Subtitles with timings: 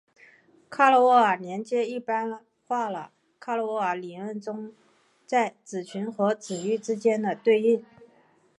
[0.67, 4.73] 伽罗瓦连接一般化了伽罗瓦理论中
[5.27, 7.85] 在子群和子域之间的对应。